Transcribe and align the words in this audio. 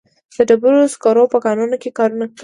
د 0.35 0.37
ډبرو 0.49 0.91
سکرو 0.93 1.23
په 1.33 1.37
کانونو 1.45 1.75
کې 1.81 1.95
کارونه 1.99 2.25
کوي. 2.27 2.39